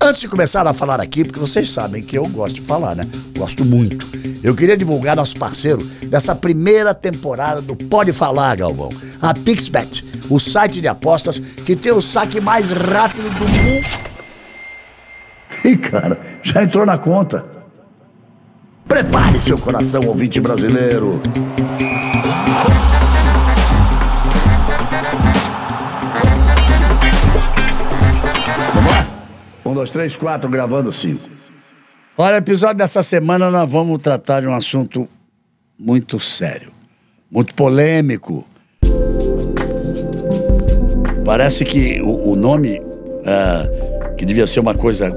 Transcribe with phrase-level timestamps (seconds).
[0.00, 3.06] Antes de começar a falar aqui, porque vocês sabem que eu gosto de falar, né?
[3.36, 4.06] Gosto muito.
[4.44, 8.90] Eu queria divulgar nosso parceiro dessa primeira temporada do Pode Falar, Galvão.
[9.20, 13.88] A PixBet, o site de apostas que tem o saque mais rápido do mundo.
[15.64, 17.44] Ih, cara, já entrou na conta.
[18.86, 21.20] Prepare seu coração, ouvinte brasileiro.
[29.78, 31.28] Dois, três, quatro, gravando cinco.
[32.16, 35.08] Olha, episódio dessa semana nós vamos tratar de um assunto
[35.78, 36.72] muito sério,
[37.30, 38.44] muito polêmico.
[41.24, 42.82] Parece que o, o nome,
[43.24, 45.16] é, que devia ser uma coisa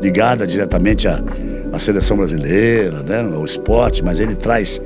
[0.00, 1.22] ligada diretamente à,
[1.70, 4.80] à seleção brasileira, né, ao esporte, mas ele traz,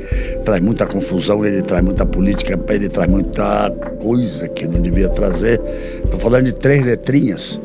[0.45, 5.61] traz muita confusão, ele traz muita política, ele traz muita coisa que não devia trazer.
[6.03, 7.61] Estou falando de três letrinhas: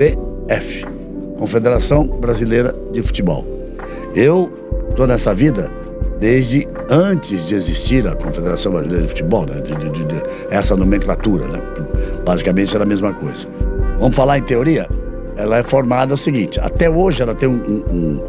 [0.00, 0.86] CBF
[1.38, 3.46] Confederação Brasileira de Futebol.
[4.14, 4.50] Eu
[4.88, 5.70] estou nessa vida
[6.18, 9.60] desde antes de existir a Confederação Brasileira de Futebol, né?
[9.60, 11.46] de, de, de, essa nomenclatura.
[11.48, 11.62] Né?
[12.24, 13.46] Basicamente era a mesma coisa.
[13.98, 14.88] Vamos falar em teoria?
[15.36, 18.24] Ela é formada o seguinte: até hoje ela tem um, um, um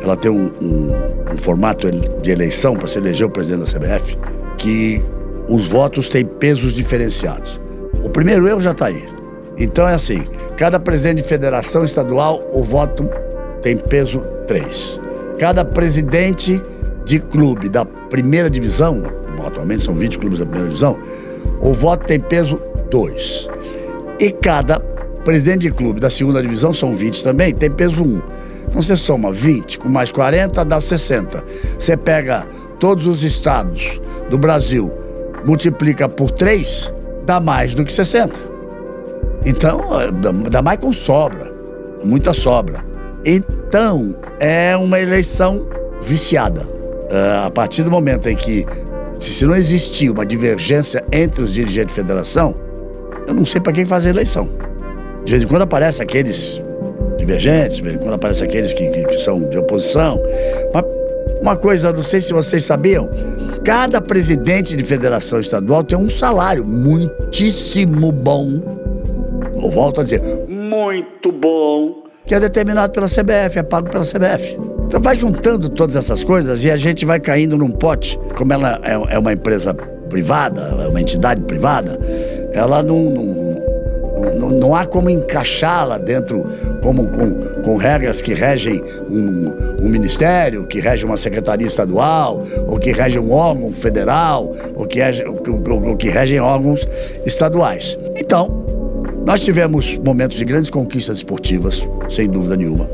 [0.00, 4.16] ela tem um, um, formato de eleição para se eleger o presidente da CBF
[4.56, 5.02] que
[5.48, 7.60] os votos têm pesos diferenciados.
[8.04, 9.04] O primeiro erro já está aí.
[9.56, 10.24] Então é assim:
[10.58, 13.08] cada presidente de federação estadual, o voto
[13.62, 15.00] tem peso 3.
[15.38, 16.60] Cada presidente
[17.04, 19.00] de clube da primeira divisão,
[19.46, 20.98] atualmente são 20 clubes da primeira divisão,
[21.60, 23.48] o voto tem peso 2.
[24.18, 24.80] E cada
[25.24, 28.22] presidente de clube da segunda divisão, são 20 também, tem peso 1.
[28.66, 31.44] Então você soma 20 com mais 40 dá 60.
[31.78, 32.44] Você pega
[32.80, 34.92] todos os estados do Brasil,
[35.46, 36.92] multiplica por 3,
[37.24, 38.57] dá mais do que 60.
[39.48, 39.80] Então,
[40.50, 41.50] dá mais com sobra,
[42.04, 42.84] muita sobra.
[43.24, 45.66] Então, é uma eleição
[46.02, 46.68] viciada.
[47.10, 48.66] Uh, a partir do momento em que,
[49.18, 52.54] se não existir uma divergência entre os dirigentes de federação,
[53.26, 54.50] eu não sei para quem fazer eleição.
[55.24, 56.62] De vez em quando aparecem aqueles
[57.16, 60.22] divergentes, de vez em quando aparecem aqueles que, que, que são de oposição.
[60.74, 60.84] Mas
[61.40, 63.08] uma coisa, não sei se vocês sabiam,
[63.64, 68.77] cada presidente de federação estadual tem um salário muitíssimo bom.
[69.70, 74.58] Volto a dizer, muito bom, que é determinado pela CBF, é pago pela CBF.
[74.86, 78.18] Então vai juntando todas essas coisas e a gente vai caindo num pote.
[78.36, 79.74] Como ela é, é uma empresa
[80.08, 81.98] privada, é uma entidade privada,
[82.52, 86.46] ela não, não, não, não há como encaixá-la dentro
[86.82, 92.78] como com, com regras que regem um, um, ministério, que regem uma secretaria estadual, ou
[92.78, 96.86] que regem um órgão federal, ou que, rege, ou, ou que regem órgãos
[97.24, 97.98] estaduais.
[98.16, 98.67] Então,
[99.28, 102.88] nós tivemos momentos de grandes conquistas esportivas, sem dúvida nenhuma.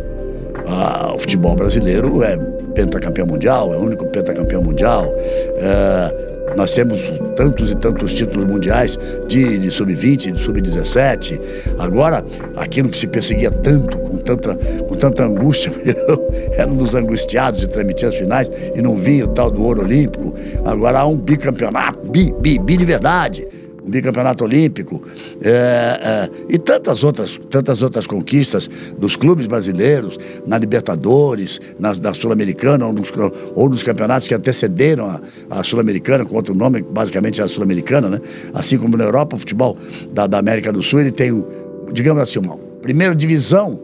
[0.66, 2.36] Ah, o futebol brasileiro é
[2.74, 5.14] pentacampeão mundial, é o único pentacampeão mundial.
[5.14, 7.00] É, nós temos
[7.36, 11.40] tantos e tantos títulos mundiais de, de sub-20, de sub-17.
[11.78, 12.24] Agora,
[12.56, 16.28] aquilo que se perseguia tanto, com tanta, com tanta angústia, eu
[16.58, 19.82] era um dos angustiados de transmitir as finais e não vinha o tal do ouro
[19.82, 20.34] olímpico.
[20.64, 23.46] Agora há um bicampeonato, bi, bi, bi de verdade
[23.86, 25.02] bicampeonato olímpico
[25.42, 28.68] é, é, e tantas outras, tantas outras conquistas
[28.98, 33.12] dos clubes brasileiros, na Libertadores, na, na Sul-Americana ou nos,
[33.54, 38.20] ou nos campeonatos que antecederam a, a Sul-Americana, com outro nome, basicamente a Sul-Americana, né?
[38.52, 39.76] Assim como na Europa, o futebol
[40.12, 41.44] da, da América do Sul, ele tem,
[41.92, 43.80] digamos assim, uma primeira divisão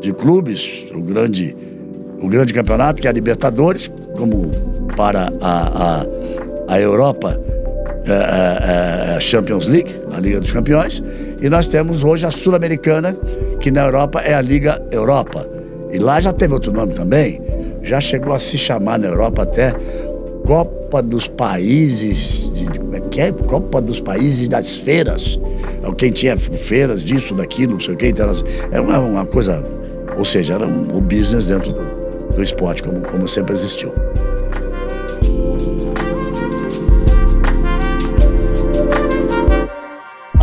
[0.00, 1.56] de clubes, o grande,
[2.20, 4.50] o grande campeonato, que é a Libertadores, como
[4.96, 7.40] para a, a, a Europa
[8.12, 11.02] é, é, Champions League, a Liga dos Campeões,
[11.40, 13.16] e nós temos hoje a Sul-Americana,
[13.60, 15.46] que na Europa é a Liga Europa.
[15.92, 17.40] E lá já teve outro nome também,
[17.82, 19.74] já chegou a se chamar na Europa até
[20.46, 23.32] Copa dos Países, de, como é que é?
[23.32, 25.38] Copa dos Países das Feiras.
[25.96, 28.30] Quem tinha feiras disso, daquilo, não sei o que, então
[28.70, 29.64] era uma, uma coisa,
[30.16, 33.92] ou seja, era um, o business dentro do, do esporte, como, como sempre existiu.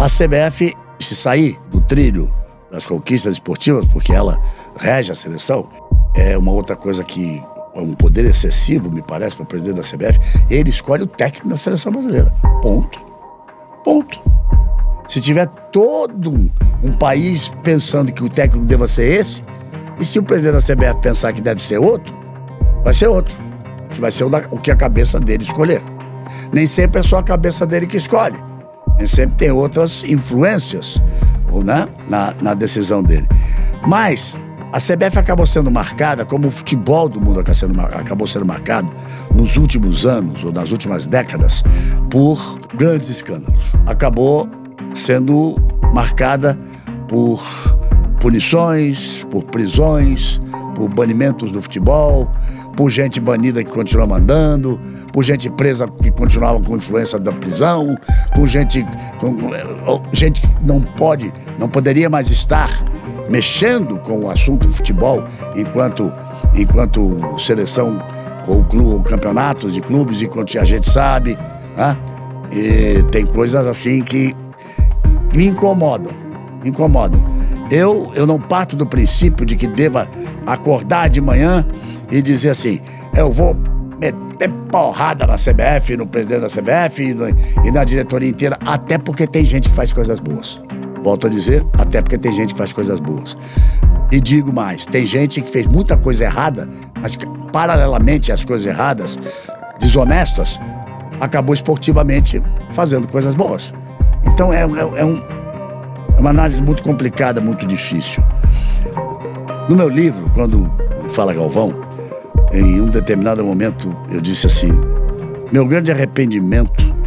[0.08, 2.34] A CBF, se sair do trilho
[2.72, 4.40] das conquistas esportivas, porque ela
[4.80, 5.68] rege a seleção,
[6.16, 7.44] é uma outra coisa que
[7.76, 10.18] é um poder excessivo, me parece, para o presidente da CBF.
[10.50, 12.32] Ele escolhe o técnico da seleção brasileira.
[12.62, 12.98] Ponto.
[13.84, 14.18] Ponto.
[15.10, 16.50] Se tiver todo um,
[16.82, 19.44] um país pensando que o técnico deva ser esse,
[20.00, 22.16] e se o presidente da CBF pensar que deve ser outro,
[22.82, 23.36] vai ser outro.
[23.90, 25.84] Que vai ser o, da, o que a cabeça dele escolher.
[26.54, 28.47] Nem sempre é só a cabeça dele que escolhe.
[29.06, 31.00] Sempre tem outras influências
[31.64, 33.28] né, na, na decisão dele.
[33.88, 34.38] Mas
[34.74, 38.94] a CBF acabou sendo marcada, como o futebol do mundo acabou sendo marcado
[39.34, 41.64] nos últimos anos ou nas últimas décadas
[42.10, 43.60] por grandes escândalos.
[43.86, 44.48] Acabou
[44.94, 45.56] sendo
[45.94, 46.60] marcada
[47.08, 47.42] por
[48.20, 50.42] punições, por prisões,
[50.76, 52.30] por banimentos do futebol,
[52.78, 54.80] por gente banida que continua mandando,
[55.12, 57.98] por gente presa que continuava com influência da prisão,
[58.36, 58.86] por gente,
[59.20, 59.36] com,
[60.14, 62.86] gente que não pode, não poderia mais estar
[63.28, 65.26] mexendo com o assunto futebol
[65.56, 66.14] enquanto,
[66.56, 68.00] enquanto seleção
[68.48, 71.36] ou, clube, ou campeonatos de clubes, enquanto a gente sabe.
[71.76, 71.98] Né?
[72.52, 74.36] E tem coisas assim que
[75.36, 76.14] me incomodam,
[76.64, 77.26] incomodam.
[77.72, 80.08] Eu, eu não parto do princípio de que deva
[80.46, 81.66] acordar de manhã
[82.12, 82.80] e dizer assim,
[83.16, 83.56] eu vou
[84.00, 87.28] meter porrada na CBF, no presidente da CBF e, no,
[87.66, 90.62] e na diretoria inteira, até porque tem gente que faz coisas boas.
[91.04, 93.36] Volto a dizer, até porque tem gente que faz coisas boas.
[94.12, 96.70] E digo mais, tem gente que fez muita coisa errada,
[97.02, 99.18] mas que, paralelamente às coisas erradas,
[99.80, 100.60] desonestas,
[101.20, 103.74] acabou esportivamente fazendo coisas boas.
[104.26, 105.18] Então é, é, é, um,
[106.18, 108.24] é uma análise muito complicada, muito difícil.
[109.68, 110.72] No meu livro, quando
[111.10, 111.87] fala Galvão,
[112.52, 114.72] em um determinado momento eu disse assim:
[115.52, 116.98] meu grande arrependimento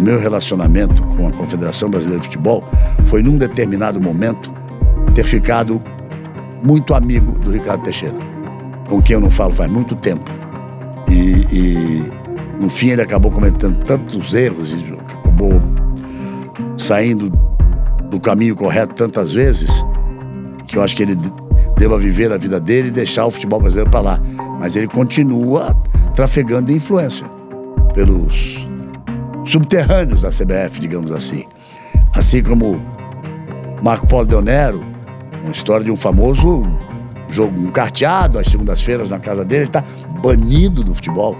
[0.00, 2.64] o meu relacionamento com a Confederação Brasileira de Futebol
[3.04, 4.50] foi, num determinado momento,
[5.14, 5.80] ter ficado
[6.62, 8.16] muito amigo do Ricardo Teixeira,
[8.88, 10.30] com quem eu não falo faz muito tempo.
[11.06, 12.10] E, e
[12.58, 15.60] no fim ele acabou cometendo tantos erros e acabou
[16.78, 17.30] saindo
[18.08, 19.84] do caminho correto tantas vezes
[20.66, 21.18] que eu acho que ele
[21.80, 24.20] deva viver a vida dele e deixar o futebol brasileiro para lá.
[24.60, 25.74] Mas ele continua
[26.14, 27.26] trafegando influência
[27.94, 28.68] pelos
[29.46, 31.46] subterrâneos da CBF, digamos assim.
[32.14, 32.78] Assim como
[33.82, 34.84] Marco Polo Deonero,
[35.42, 36.64] uma história de um famoso
[37.30, 39.82] jogo, um carteado às segundas-feiras na casa dele, ele está
[40.22, 41.34] banido do futebol.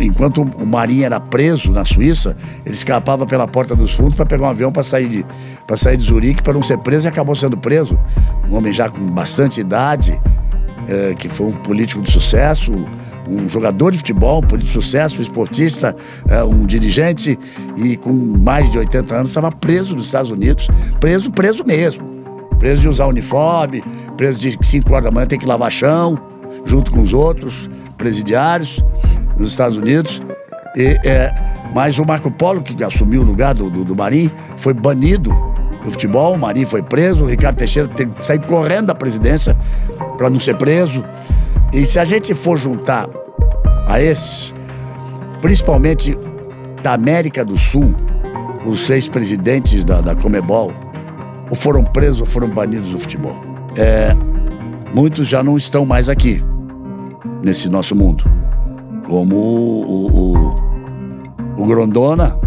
[0.00, 4.46] Enquanto o Marinho era preso na Suíça, ele escapava pela porta dos fundos para pegar
[4.46, 5.26] um avião para sair de
[5.66, 7.98] para sair de Zurique para não ser preso e acabou sendo preso.
[8.48, 10.20] Um homem já com bastante idade,
[10.88, 12.72] é, que foi um político de sucesso,
[13.28, 15.94] um jogador de futebol, um político de sucesso, um esportista,
[16.28, 17.38] é, um dirigente
[17.76, 22.18] e com mais de 80 anos estava preso nos Estados Unidos, preso, preso mesmo.
[22.58, 23.84] Preso de usar uniforme,
[24.16, 26.18] preso de 5 horas da manhã tem que lavar chão,
[26.64, 28.82] junto com os outros presidiários
[29.38, 30.20] nos Estados Unidos.
[30.76, 31.32] E, é,
[31.74, 35.30] mas o Marco Polo, que assumiu o lugar do, do, do Marim, foi banido
[35.84, 36.34] do futebol.
[36.34, 39.56] O Marim foi preso, o Ricardo Teixeira teve que sair correndo da presidência
[40.16, 41.04] para não ser preso.
[41.72, 43.08] E se a gente for juntar
[43.86, 44.54] a esses,
[45.40, 46.16] principalmente
[46.82, 47.94] da América do Sul,
[48.66, 50.72] os seis presidentes da, da Comebol,
[51.48, 53.40] ou foram presos ou foram banidos do futebol.
[53.76, 54.14] É,
[54.94, 56.42] muitos já não estão mais aqui,
[57.42, 58.37] nesse nosso mundo.
[59.08, 60.34] Como o,
[61.56, 62.38] o, o Grondona,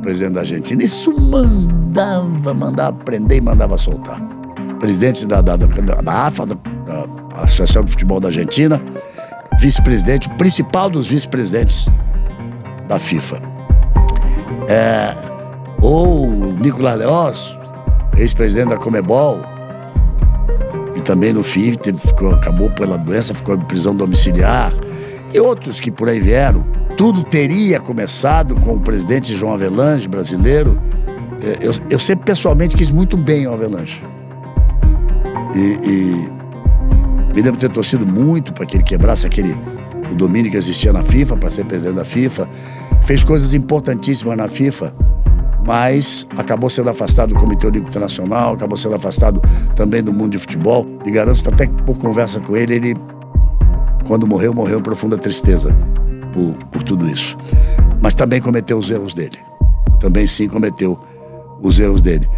[0.00, 4.20] presidente da Argentina, isso mandava, mandava prender e mandava soltar.
[4.78, 8.82] Presidente da, da, da, da AFA, da, da Associação de Futebol da Argentina,
[9.60, 11.86] vice-presidente, o principal dos vice-presidentes
[12.88, 13.42] da FIFA.
[14.68, 15.14] É,
[15.82, 17.58] ou Nicolás Leós,
[18.16, 19.40] ex-presidente da Comebol,
[20.94, 21.74] que também no fim
[22.34, 24.72] acabou pela doença, ficou em prisão domiciliar,
[25.32, 26.64] e outros que por aí vieram.
[26.96, 30.80] Tudo teria começado com o presidente João Avelange, brasileiro.
[31.42, 34.04] É, eu, eu sempre pessoalmente quis muito bem o Avelange.
[35.54, 39.56] E, e me lembro de ter torcido muito para que ele quebrasse aquele
[40.10, 42.48] o domínio que existia na FIFA para ser presidente da FIFA.
[43.02, 44.94] Fez coisas importantíssimas na FIFA,
[45.66, 49.40] mas acabou sendo afastado do Comitê Olímpico Internacional, acabou sendo afastado
[49.76, 50.86] também do mundo de futebol.
[51.04, 52.96] E garanto até que por conversa com ele, ele,
[54.10, 55.72] quando morreu, morreu em profunda tristeza
[56.32, 57.38] por, por tudo isso.
[58.02, 59.38] Mas também cometeu os erros dele.
[60.00, 60.98] Também sim cometeu
[61.60, 62.28] os erros dele.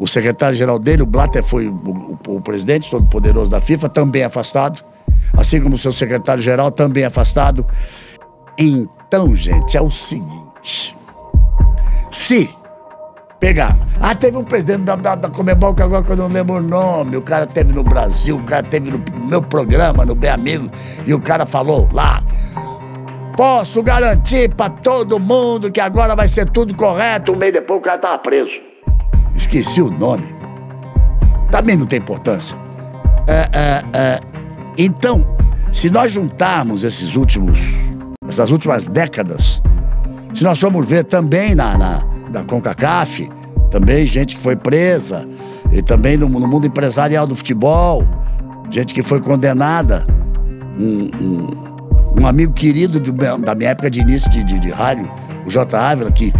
[0.00, 4.82] O secretário-geral dele, o Blatter, foi o, o, o presidente todo-poderoso da FIFA, também afastado.
[5.36, 7.64] Assim como o seu secretário-geral, também afastado.
[8.58, 10.96] Então, gente, é o seguinte.
[12.10, 12.50] Se
[13.42, 13.76] pegar.
[14.00, 16.62] Ah, teve um presidente da, da, da Comebol que agora que eu não lembro o
[16.62, 17.16] nome.
[17.16, 20.70] O cara teve no Brasil, o cara teve no meu programa, no Bem Amigo,
[21.04, 22.22] e o cara falou lá.
[23.36, 27.32] Posso garantir para todo mundo que agora vai ser tudo correto.
[27.32, 28.72] Um mês depois o cara tava preso
[29.34, 30.34] esqueci o nome.
[31.50, 32.56] Também não tem importância.
[33.28, 34.20] É, é, é.
[34.78, 35.26] Então,
[35.72, 37.66] se nós juntarmos esses últimos,
[38.26, 39.60] essas últimas décadas,
[40.32, 43.28] se nós formos ver também na, na, na CONCACAF,
[43.70, 45.28] também gente que foi presa,
[45.72, 48.04] e também no, no mundo empresarial do futebol,
[48.70, 50.04] gente que foi condenada.
[50.78, 51.72] Um, um,
[52.22, 53.00] um amigo querido
[53.38, 55.10] da minha época de início de, de, de rádio,
[55.46, 55.76] o J.
[55.76, 56.32] Ávila, que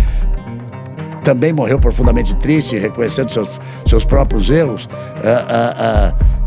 [1.22, 3.48] também morreu profundamente triste, reconhecendo seus,
[3.86, 6.42] seus próprios erros, uh, uh,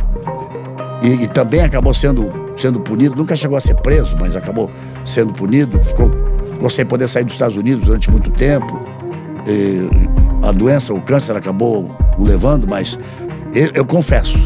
[1.04, 4.70] e, e, também acabou sendo, sendo punido, nunca chegou a ser preso, mas acabou
[5.04, 6.12] sendo punido, ficou,
[6.54, 8.82] ficou sem poder sair dos Estados Unidos durante muito tempo.
[10.42, 12.98] A doença, o câncer acabou o levando, mas
[13.54, 14.38] eu, eu confesso,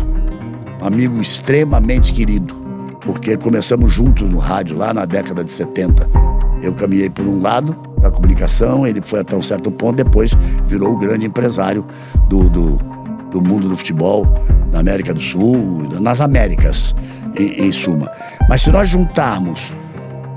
[0.81, 2.55] amigo extremamente querido,
[3.01, 6.09] porque começamos juntos no rádio lá na década de 70.
[6.61, 10.33] Eu caminhei por um lado da comunicação, ele foi até um certo ponto, depois
[10.65, 11.85] virou o grande empresário
[12.27, 12.77] do, do,
[13.31, 14.25] do mundo do futebol
[14.71, 16.95] na América do Sul, nas Américas,
[17.37, 18.11] em, em suma.
[18.47, 19.73] Mas se nós juntarmos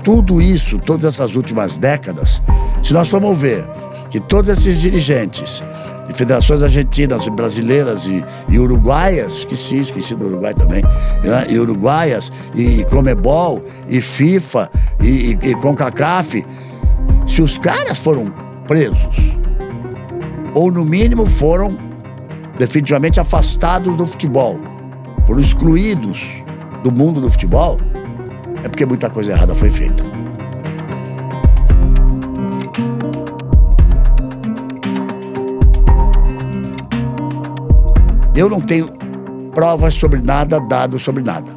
[0.03, 2.41] tudo isso, todas essas últimas décadas,
[2.83, 3.65] se nós formos ver
[4.13, 5.63] que todos esses dirigentes
[6.07, 10.83] de federações argentinas, brasileiras e, e uruguaias, esqueci, esqueci do Uruguai também,
[11.23, 11.47] né?
[11.49, 14.69] e uruguaias, e, e Comebol, e FIFA,
[15.01, 16.45] e, e, e CONCACAF,
[17.25, 18.31] se os caras foram
[18.67, 19.35] presos,
[20.53, 21.75] ou no mínimo foram
[22.59, 24.59] definitivamente afastados do futebol,
[25.25, 26.29] foram excluídos
[26.83, 27.79] do mundo do futebol,
[28.63, 30.22] é porque muita coisa errada foi feita.
[38.35, 38.91] Eu não tenho
[39.53, 41.51] provas sobre nada, dados sobre nada.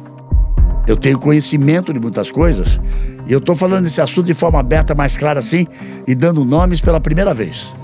[0.87, 2.79] Eu tenho conhecimento de muitas coisas
[3.27, 5.67] e eu estou falando desse assunto de forma aberta, mais clara assim
[6.07, 7.75] e dando nomes pela primeira vez.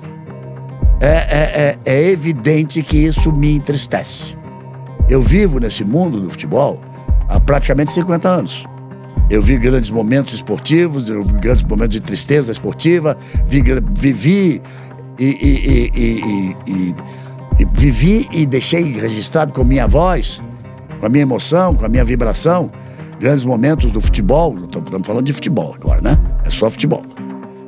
[1.02, 4.38] É, é, é, é evidente que isso me entristece.
[5.10, 6.80] Eu vivo nesse mundo do futebol
[7.28, 8.64] há praticamente 50 anos.
[9.30, 13.62] Eu vi grandes momentos esportivos, eu vi grandes momentos de tristeza esportiva, vi,
[13.98, 14.62] vivi
[15.20, 16.96] e, e, e, e
[17.74, 20.42] vivi e deixei registrado com minha voz,
[21.00, 22.72] com a minha emoção, com a minha vibração,
[23.20, 24.56] grandes momentos do futebol.
[24.58, 26.18] Estamos falando de futebol agora, né?
[26.46, 27.04] É só futebol.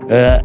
[0.10, 0.44] É,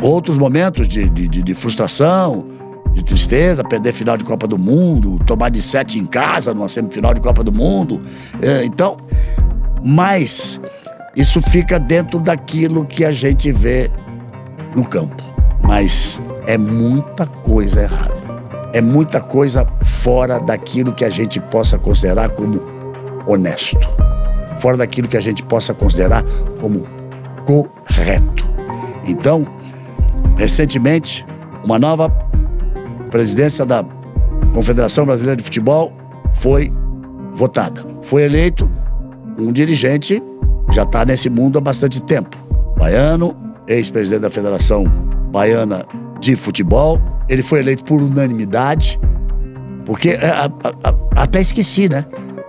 [0.00, 2.46] outros momentos de, de, de, frustração,
[2.92, 7.14] de tristeza, perder final de Copa do Mundo, tomar de sete em casa numa semifinal
[7.14, 8.00] de Copa do Mundo.
[8.42, 8.96] É, então,
[9.84, 10.60] mas
[11.14, 13.90] isso fica dentro daquilo que a gente vê
[14.74, 15.22] no campo.
[15.62, 18.15] Mas é muita coisa errada.
[18.76, 22.60] É muita coisa fora daquilo que a gente possa considerar como
[23.26, 23.78] honesto.
[24.58, 26.22] Fora daquilo que a gente possa considerar
[26.60, 26.86] como
[27.46, 28.46] correto.
[29.06, 29.46] Então,
[30.36, 31.24] recentemente,
[31.64, 32.10] uma nova
[33.10, 33.82] presidência da
[34.52, 35.90] Confederação Brasileira de Futebol
[36.30, 36.70] foi
[37.32, 37.82] votada.
[38.02, 38.70] Foi eleito
[39.38, 40.22] um dirigente
[40.70, 42.36] já está nesse mundo há bastante tempo.
[42.76, 43.34] Baiano,
[43.66, 44.84] ex-presidente da Federação
[45.32, 45.86] Baiana
[46.26, 47.00] de Futebol.
[47.28, 48.98] Ele foi eleito por unanimidade,
[49.84, 52.04] porque é, a, a, a, até esqueci, né?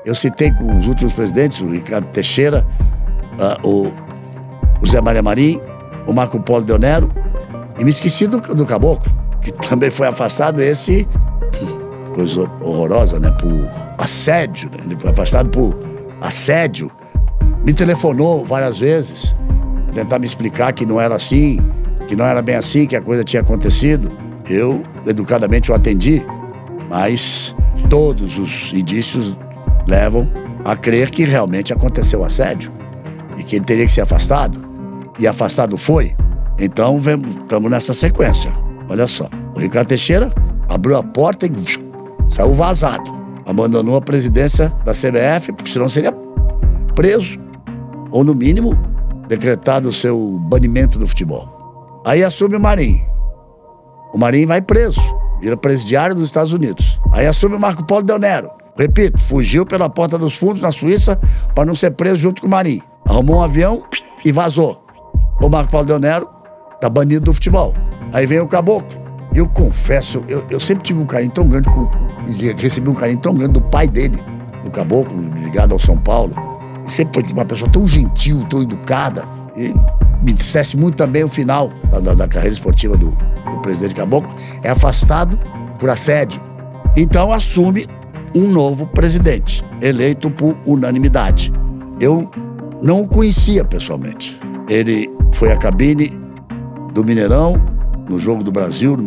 [0.06, 2.66] Eu citei com os últimos presidentes, o Ricardo Teixeira,
[3.64, 3.94] uh, o,
[4.82, 5.60] o Zé Maria Marim,
[6.08, 7.12] o Marco Polo Deonero,
[7.78, 11.08] e me esqueci do, do Caboclo, que também foi afastado esse
[12.16, 13.30] coisa horrorosa, né?
[13.32, 14.84] Por assédio, né?
[14.86, 15.78] Ele foi afastado por
[16.22, 16.90] assédio.
[17.64, 19.36] Me telefonou várias vezes,
[19.94, 21.60] tentar me explicar que não era assim,
[22.08, 24.12] que não era bem assim, que a coisa tinha acontecido.
[24.50, 26.26] Eu, educadamente, o atendi,
[26.90, 27.56] mas
[27.90, 29.36] todos os indícios
[29.86, 30.28] levam
[30.64, 32.72] a crer que realmente aconteceu assédio
[33.38, 34.66] e que ele teria que ser afastado.
[35.20, 36.16] E afastado foi.
[36.60, 38.52] Então, estamos nessa sequência.
[38.90, 39.30] Olha só.
[39.56, 40.32] O Ricardo Teixeira
[40.68, 41.52] abriu a porta e
[42.28, 43.18] saiu vazado.
[43.46, 46.14] Abandonou a presidência da CBF, porque senão seria
[46.96, 47.40] preso.
[48.12, 48.78] Ou, no mínimo,
[49.28, 51.57] decretado o seu banimento do futebol.
[52.08, 53.06] Aí assume o Marinho.
[54.14, 55.02] O Marinho vai preso,
[55.42, 57.02] vira presidiário dos Estados Unidos.
[57.12, 58.50] Aí assume o Marco Polo Del Nero.
[58.78, 61.20] Repito, fugiu pela porta dos fundos na Suíça
[61.54, 62.82] para não ser preso junto com o Marinho.
[63.06, 63.84] Arrumou um avião
[64.24, 64.82] e vazou.
[65.42, 66.30] O Marco Paulo Del Nero
[66.80, 67.74] tá banido do futebol.
[68.14, 68.88] Aí vem o Caboclo.
[69.36, 71.90] Eu confesso, eu, eu sempre tive um carinho tão grande, com,
[72.58, 74.18] recebi um carinho tão grande do pai dele,
[74.64, 76.34] do Caboclo, ligado ao São Paulo.
[76.88, 79.28] E sempre foi uma pessoa tão gentil, tão educada.
[79.58, 79.74] E
[80.22, 83.10] me dissesse muito também o final da, da, da carreira esportiva do,
[83.52, 84.30] do, presidente Caboclo,
[84.64, 85.38] é afastado
[85.80, 86.42] por assédio.
[86.96, 87.88] Então assume
[88.36, 91.52] um novo presidente, eleito por unanimidade.
[92.00, 92.30] Eu
[92.82, 94.40] não o conhecia pessoalmente.
[94.70, 96.12] Ele foi à cabine
[96.94, 97.56] do Mineirão,
[98.10, 98.98] no Jogo do Brasil,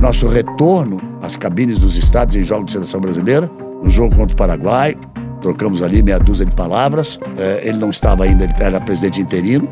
[0.00, 3.50] nosso retorno às cabines dos estados em jogos de seleção brasileira,
[3.82, 4.96] no jogo contra o Paraguai.
[5.42, 7.18] Trocamos ali meia dúzia de palavras.
[7.36, 9.68] É, ele não estava ainda, ele era presidente interino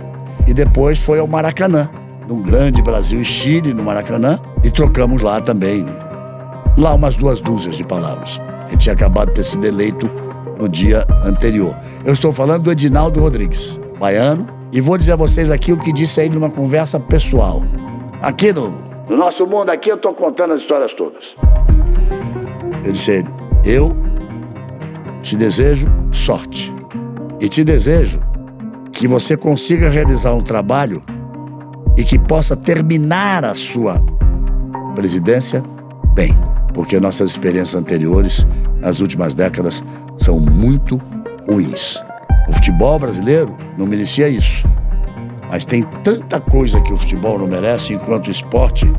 [0.46, 1.90] e depois foi ao Maracanã,
[2.28, 5.86] num grande Brasil e Chile no Maracanã, E trocamos lá também,
[6.76, 8.40] lá umas duas dúzias de palavras.
[8.68, 10.10] Gente tinha acabado de ter sido eleito
[10.58, 11.76] no dia anterior.
[12.04, 15.92] Eu estou falando do Edinaldo Rodrigues, baiano, e vou dizer a vocês aqui o que
[15.92, 17.62] disse aí numa conversa pessoal.
[18.20, 18.70] Aqui no,
[19.08, 21.36] no nosso mundo, aqui eu estou contando as histórias todas.
[22.84, 23.28] Eu disse a ele,
[23.64, 23.96] eu
[25.22, 26.74] te desejo sorte.
[27.40, 28.20] E te desejo
[28.96, 31.02] que você consiga realizar um trabalho
[31.98, 34.02] e que possa terminar a sua
[34.94, 35.62] presidência
[36.14, 36.34] bem.
[36.72, 38.46] Porque nossas experiências anteriores,
[38.80, 39.84] nas últimas décadas,
[40.16, 40.98] são muito
[41.46, 42.02] ruins.
[42.48, 44.66] O futebol brasileiro não merecia isso.
[45.50, 48.90] Mas tem tanta coisa que o futebol não merece enquanto esporte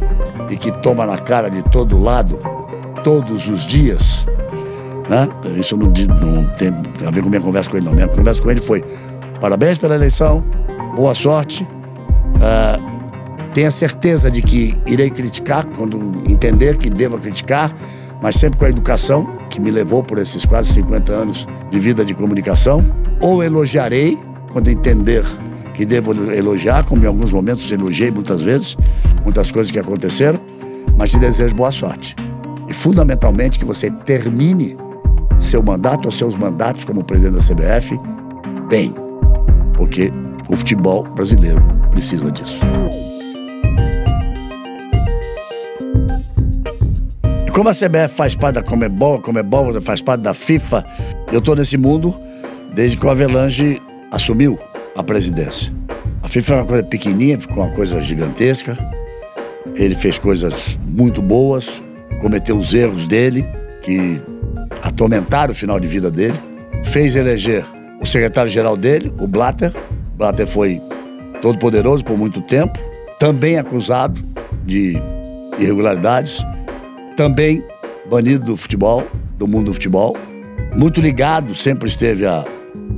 [0.47, 2.39] e que toma na cara de todo lado,
[3.03, 4.27] todos os dias.
[5.09, 5.27] Né?
[5.57, 6.69] Isso não, não tem
[7.05, 7.93] a ver com minha conversa com ele, não.
[7.93, 8.83] Minha conversa com ele foi:
[9.39, 10.43] parabéns pela eleição,
[10.95, 11.63] boa sorte.
[11.63, 17.73] Uh, tenha certeza de que irei criticar quando entender que devo criticar,
[18.21, 22.05] mas sempre com a educação que me levou por esses quase 50 anos de vida
[22.05, 22.83] de comunicação.
[23.19, 24.17] Ou elogiarei
[24.51, 25.23] quando entender
[25.73, 28.77] que devo elogiar, como em alguns momentos elogiei muitas vezes,
[29.23, 30.39] muitas coisas que aconteceram,
[30.97, 32.15] mas te desejo boa sorte.
[32.67, 34.75] E fundamentalmente que você termine
[35.39, 37.99] seu mandato ou seus mandatos como presidente da CBF
[38.69, 38.93] bem,
[39.77, 40.11] porque
[40.49, 42.59] o futebol brasileiro precisa disso.
[47.53, 50.85] Como a CBF faz parte da Comebol, a Comebol faz parte da FIFA,
[51.31, 52.13] eu estou nesse mundo
[52.73, 53.81] desde que o Avelange
[54.11, 54.59] assumiu
[54.95, 55.73] a presidência.
[56.21, 58.77] A FIFA era uma coisa pequenininha, ficou uma coisa gigantesca.
[59.75, 61.81] Ele fez coisas muito boas,
[62.21, 63.45] cometeu os erros dele,
[63.81, 64.21] que
[64.83, 66.39] atormentaram o final de vida dele.
[66.83, 67.65] Fez eleger
[67.99, 69.71] o secretário-geral dele, o Blatter.
[70.15, 70.81] Blatter foi
[71.41, 72.79] todo poderoso por muito tempo,
[73.19, 74.21] também acusado
[74.65, 74.97] de
[75.59, 76.43] irregularidades,
[77.15, 77.63] também
[78.09, 79.03] banido do futebol,
[79.37, 80.15] do mundo do futebol,
[80.75, 82.45] muito ligado, sempre esteve a,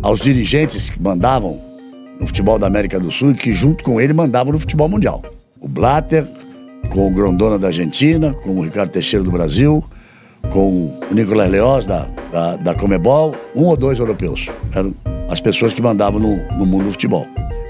[0.02, 1.62] aos dirigentes que mandavam
[2.20, 5.24] no futebol da América do Sul e que junto com ele mandavam no futebol mundial.
[5.60, 6.26] O Blatter,
[6.92, 9.84] com o Grondona da Argentina, com o Ricardo Teixeira do Brasil,
[10.52, 14.48] com o Nicolás Leoz da, da, da Comebol, um ou dois europeus.
[14.74, 14.94] Eram
[15.30, 17.28] as pessoas que mandavam no, no mundo do futebol.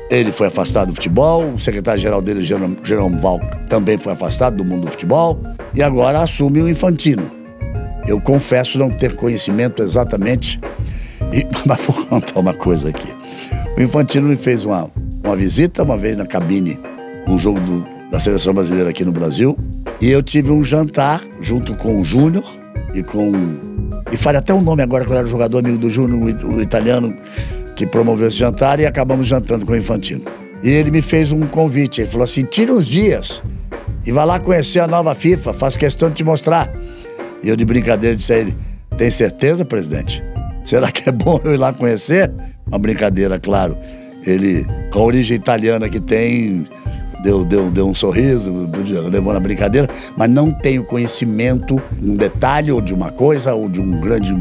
[0.10, 4.86] Ele foi afastado do futebol, o secretário-geral dele, Jerome Valk, também foi afastado do mundo
[4.86, 5.40] do futebol
[5.74, 7.30] e agora assume o Infantino.
[8.08, 10.60] Eu confesso não ter conhecimento exatamente,
[11.32, 13.14] e, mas vou contar uma coisa aqui.
[13.78, 14.90] O Infantino me fez uma,
[15.24, 16.80] uma visita uma vez na cabine,
[17.28, 19.56] num jogo do, da seleção brasileira aqui no Brasil,
[20.02, 22.59] e eu tive um jantar junto com o Júnior
[22.94, 23.32] e com.
[24.12, 27.16] E falei até o nome agora, que era o jogador amigo do Júnior, o italiano
[27.76, 30.22] que promoveu esse jantar, e acabamos jantando com o Infantino.
[30.62, 32.02] E ele me fez um convite.
[32.02, 33.42] Ele falou assim: tira uns dias
[34.06, 36.72] e vá lá conhecer a nova FIFA, faço questão de te mostrar.
[37.42, 38.56] E eu, de brincadeira, disse a ele:
[38.98, 40.24] tem certeza, presidente?
[40.66, 42.32] Será que é bom eu ir lá conhecer?
[42.68, 43.78] Uma brincadeira, claro.
[44.26, 46.66] Ele, com a origem italiana que tem,
[47.22, 48.52] deu, deu, deu um sorriso,
[49.12, 53.70] levou na brincadeira, mas não tem o conhecimento, um detalhe ou de uma coisa ou
[53.70, 54.34] de um grande,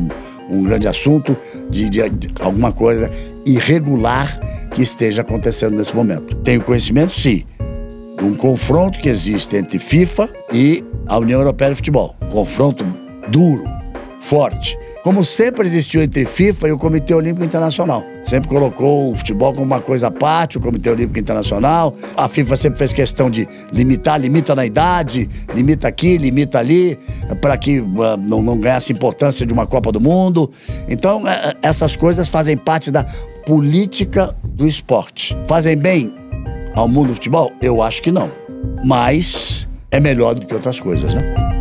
[0.48, 1.36] um grande assunto,
[1.68, 3.10] de, de, de alguma coisa
[3.44, 4.38] irregular
[4.72, 6.34] que esteja acontecendo nesse momento.
[6.36, 7.44] Tem o conhecimento, sim,
[8.22, 12.16] um confronto que existe entre FIFA e a União Europeia de Futebol.
[12.30, 12.84] Confronto
[13.30, 13.64] duro,
[14.20, 14.76] forte
[15.08, 18.04] como sempre existiu entre FIFA e o Comitê Olímpico Internacional.
[18.28, 21.94] Sempre colocou o futebol como uma coisa à parte, o Comitê Olímpico Internacional.
[22.14, 26.98] A FIFA sempre fez questão de limitar, limita na idade, limita aqui, limita ali,
[27.40, 30.50] para que uh, não, não ganhasse importância de uma Copa do Mundo.
[30.90, 33.02] Então, uh, essas coisas fazem parte da
[33.46, 35.34] política do esporte.
[35.48, 36.14] Fazem bem
[36.74, 37.50] ao mundo do futebol?
[37.62, 38.30] Eu acho que não.
[38.84, 41.57] Mas é melhor do que outras coisas, né?